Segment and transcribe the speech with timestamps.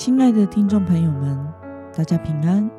[0.00, 1.46] 亲爱的听众朋友们，
[1.94, 2.70] 大家平安，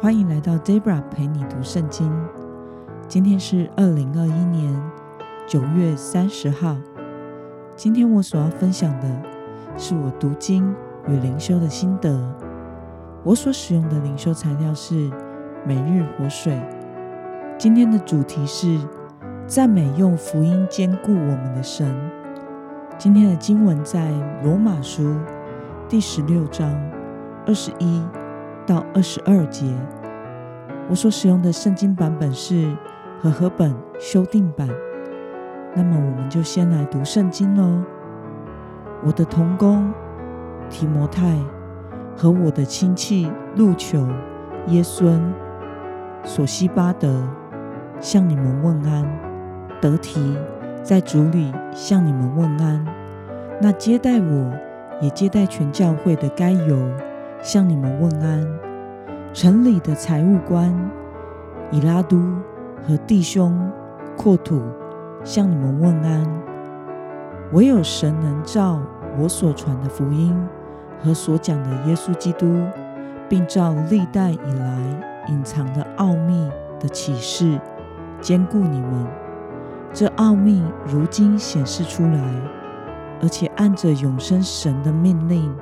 [0.00, 2.08] 欢迎来到 Debra 陪你读圣经。
[3.08, 4.80] 今天是二零二一年
[5.48, 6.76] 九月三十号。
[7.74, 9.22] 今天我所要分享的
[9.76, 10.72] 是我读经
[11.08, 12.16] 与灵修的心得。
[13.24, 15.10] 我所使用的灵修材料是
[15.66, 16.56] 每日活水。
[17.58, 18.78] 今天的主题是
[19.44, 21.92] 赞美用福音坚固我们的神。
[22.96, 24.08] 今天的经文在
[24.44, 25.16] 罗马书。
[25.86, 26.66] 第十六章
[27.46, 28.02] 二十一
[28.66, 29.66] 到二十二节，
[30.88, 32.74] 我所使用的圣经版本是
[33.20, 34.66] 和合本修订版。
[35.74, 37.84] 那么，我们就先来读圣经喽。
[39.04, 39.92] 我的同工
[40.70, 41.38] 提摩太
[42.16, 44.08] 和我的亲戚路求、
[44.68, 45.20] 耶孙、
[46.24, 47.22] 索西巴德
[48.00, 49.06] 向你们问安。
[49.82, 50.34] 得提
[50.82, 52.82] 在主里向你们问安。
[53.60, 54.50] 那接待我。
[55.00, 56.78] 也接待全教会的该由
[57.42, 58.46] 向你们问安。
[59.32, 60.72] 城里的财务官
[61.70, 62.16] 以拉都
[62.86, 63.70] 和弟兄
[64.16, 64.62] 阔土
[65.24, 66.24] 向你们问安。
[67.52, 68.80] 唯有神能照
[69.18, 70.36] 我所传的福音
[71.02, 72.62] 和所讲的耶稣基督，
[73.28, 74.78] 并照历代以来
[75.28, 76.48] 隐藏的奥秘
[76.80, 77.58] 的启示，
[78.20, 79.06] 兼顾你们。
[79.92, 82.63] 这奥秘如今显示出来。
[83.20, 85.54] 而且按着永生神的命令，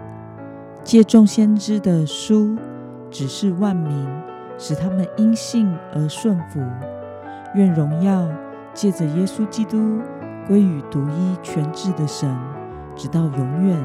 [0.83, 2.57] 借众先知的书
[3.11, 4.07] 指示万民，
[4.59, 6.61] 使他们因信而顺服。
[7.55, 8.29] 愿荣耀
[8.73, 10.01] 借着耶稣基督
[10.47, 12.35] 归于独一全智的神，
[12.97, 13.77] 直到永远。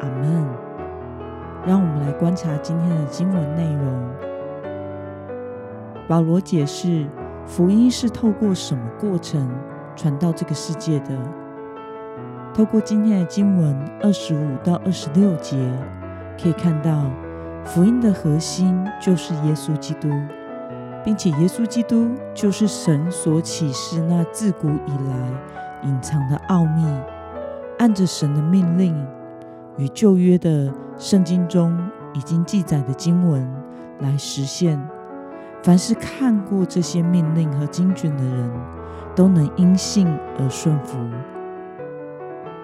[0.00, 0.46] 阿门。
[1.66, 4.10] 让我们来观察今天的经文内容。
[6.08, 7.06] 保罗解释
[7.44, 9.46] 福音是透过什么过程
[9.94, 11.39] 传到这个世界的。
[12.60, 15.56] 透过今天的经文二十五到二十六节，
[16.38, 17.10] 可以看到
[17.64, 20.10] 福音的核心就是耶稣基督，
[21.02, 26.84] 并且耶稣基督就是神所启示那自古以来隐藏的奥秘，
[27.78, 28.94] 按着神的命令
[29.78, 31.74] 与旧约的圣经中
[32.12, 33.50] 已经记载的经文
[34.00, 34.78] 来实现。
[35.62, 38.50] 凡是看过这些命令和经卷的人，
[39.16, 40.06] 都能因信
[40.38, 40.98] 而顺服。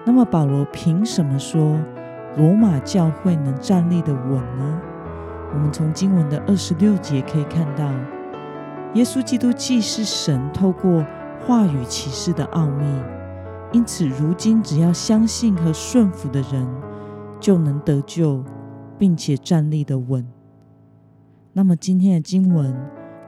[0.07, 1.77] 那么保罗凭什么说
[2.37, 4.81] 罗马教会能站立的稳呢？
[5.53, 7.91] 我们从经文的二十六节可以看到，
[8.93, 11.05] 耶稣基督既是神透过
[11.45, 12.85] 话语启示的奥秘，
[13.73, 16.65] 因此如今只要相信和顺服的人
[17.37, 18.41] 就能得救，
[18.97, 20.25] 并且站立的稳。
[21.51, 22.73] 那么今天的经文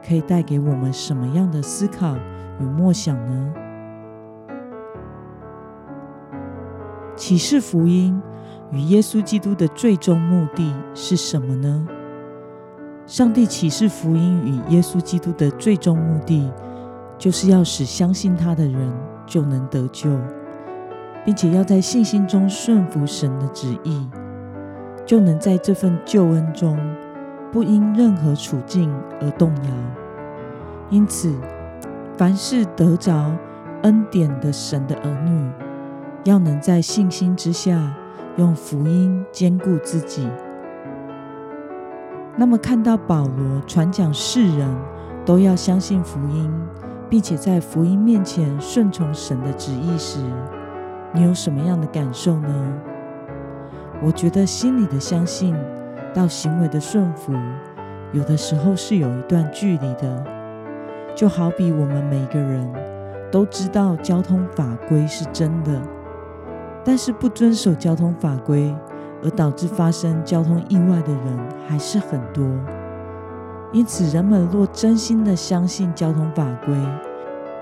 [0.02, 2.16] 可以带给我们什么样的思考
[2.58, 3.52] 与默想呢？
[7.20, 8.18] 启示福音
[8.72, 11.86] 与耶稣基督的最终目的是什么呢？
[13.04, 16.50] 上帝启示福音与耶稣基督的最终目的，
[17.18, 18.90] 就是要使相信他的人
[19.26, 20.08] 就能得救，
[21.22, 24.08] 并且要在信心中顺服神的旨意，
[25.04, 26.74] 就能在这份救恩中
[27.52, 29.70] 不因任何处境而动摇。
[30.88, 31.34] 因此，
[32.16, 33.30] 凡是得着
[33.82, 35.50] 恩典的神的儿女。
[36.24, 37.94] 要能在信心之下
[38.36, 40.28] 用福音兼顾自己。
[42.36, 44.68] 那么，看到保罗传讲世人
[45.26, 46.50] 都要相信福音，
[47.08, 50.20] 并且在福音面前顺从神的旨意时，
[51.12, 52.72] 你有什么样的感受呢？
[54.02, 55.54] 我觉得心里的相信
[56.14, 57.34] 到行为的顺服，
[58.12, 60.24] 有的时候是有一段距离的。
[61.14, 62.72] 就好比我们每个人
[63.30, 65.82] 都知道交通法规是真的。
[66.90, 68.74] 但是不遵守交通法规
[69.22, 72.44] 而导致发生交通意外的人还是很多，
[73.72, 76.74] 因此人们若真心的相信交通法规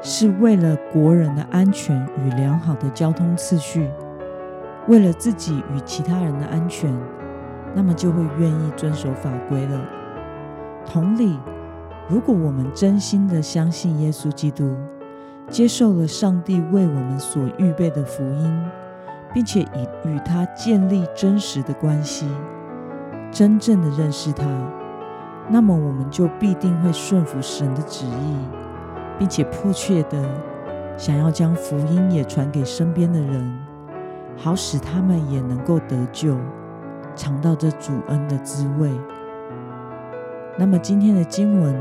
[0.01, 3.91] 是为了国人的安全与良好的交通次序，
[4.87, 6.91] 为了自己与其他人的安全，
[7.75, 9.79] 那么就会愿意遵守法规了。
[10.87, 11.39] 同理，
[12.09, 14.75] 如果我们真心的相信耶稣基督，
[15.51, 18.65] 接受了上帝为我们所预备的福音。
[19.35, 22.27] 并且以与他建立真实的关系，
[23.31, 24.47] 真正的认识他，
[25.49, 28.37] 那么我们就必定会顺服神的旨意，
[29.19, 30.29] 并且迫切的
[30.97, 33.59] 想要将福音也传给身边的人，
[34.37, 36.37] 好使他们也能够得救，
[37.15, 38.91] 尝到这主恩的滋味。
[40.57, 41.75] 那么今天的经文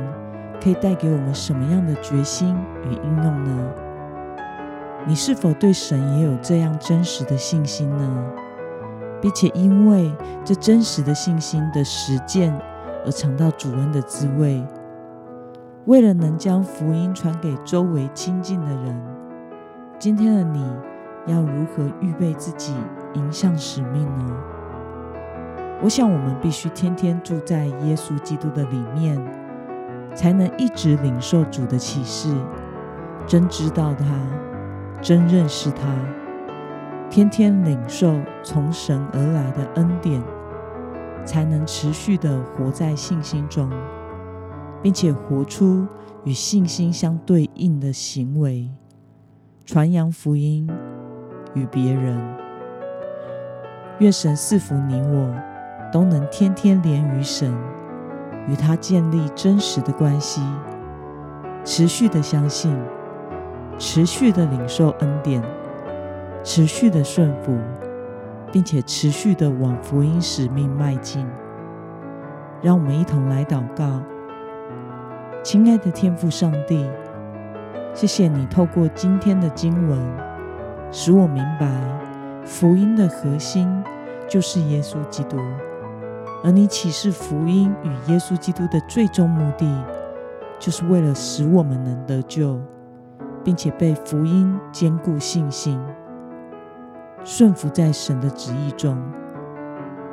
[0.62, 3.70] 可以带给我们什么样的决心与应用呢？
[5.06, 8.26] 你是否对神也有这样真实的信心呢？
[9.22, 10.14] 并且因为
[10.46, 12.54] 这真实的信心的实践
[13.06, 14.64] 而尝到主恩的滋味。
[15.86, 19.02] 为了能将福音传给周围亲近的人，
[19.98, 20.64] 今天的你
[21.26, 22.74] 要如何预备自己
[23.14, 24.36] 迎向使命呢？
[25.82, 29.18] 我想，我们必须天天住在耶稣基督的里面，
[30.14, 32.36] 才能一直领受主的启示，
[33.26, 34.06] 真知道他，
[35.02, 35.86] 真认识他。
[37.10, 40.22] 天天领受从神而来的恩典，
[41.26, 43.70] 才能持续的活在信心中，
[44.82, 45.88] 并且活出
[46.26, 48.70] 与信心相对应的行为，
[49.66, 50.70] 传扬福音
[51.54, 52.20] 与别人。
[54.00, 55.34] 愿神赐福你我，
[55.92, 57.58] 都能天天连于神，
[58.48, 60.42] 与他建立真实的关系，
[61.64, 62.78] 持续的相信，
[63.78, 65.42] 持续的领受恩典。
[66.44, 67.58] 持续的顺服，
[68.54, 71.28] 并且持续的往福音使命迈进。
[72.62, 74.02] 让我们一同来祷告，
[75.44, 76.90] 亲爱的天父上帝，
[77.94, 80.00] 谢谢你透过今天的经文，
[80.90, 81.70] 使我明白
[82.46, 83.68] 福音的核心
[84.30, 85.36] 就是耶稣基督，
[86.46, 89.70] 而你启示福音与耶稣基督的最终目的，
[90.58, 92.58] 就是为了使我们能得救，
[93.48, 95.80] 并且被福音坚固信心。
[97.24, 99.02] 顺服在神的旨意中，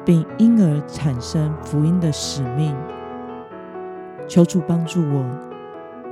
[0.04, 2.72] 并因而产生福音的使命。
[4.28, 5.26] 求主帮助我，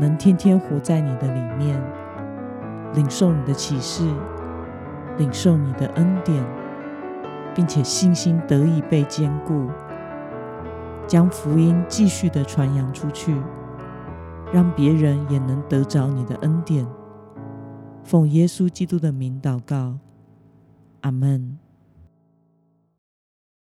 [0.00, 1.80] 能天天活在你的里面，
[2.94, 4.02] 领受你的启示，
[5.16, 6.44] 领受你的恩典，
[7.54, 9.68] 并且信心得以被坚固，
[11.06, 13.40] 将福音继续的传扬出去，
[14.52, 16.84] 让别人也能得着你的恩典。
[18.04, 19.98] 奉耶稣基督的名祷告。
[21.00, 21.61] 阿门。